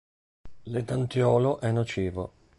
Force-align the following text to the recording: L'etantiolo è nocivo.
L'etantiolo 0.65 1.59
è 1.59 1.71
nocivo. 1.71 2.33